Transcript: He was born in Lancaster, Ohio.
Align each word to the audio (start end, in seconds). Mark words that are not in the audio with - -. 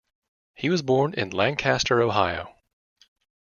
He 0.55 0.71
was 0.71 0.81
born 0.81 1.13
in 1.13 1.29
Lancaster, 1.29 2.01
Ohio. 2.01 2.55